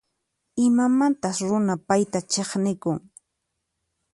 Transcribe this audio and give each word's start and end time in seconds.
Imamantas 0.69 1.37
runa 1.49 1.75
payta 1.87 2.19
chiqnikun? 2.31 2.97